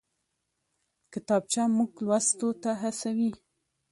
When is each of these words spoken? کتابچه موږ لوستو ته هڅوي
کتابچه 1.13 1.63
موږ 1.75 1.91
لوستو 2.05 2.49
ته 2.61 2.71
هڅوي 2.81 3.31